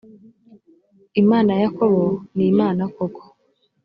[1.21, 2.03] imana ya yakobo
[2.35, 3.23] nimana koko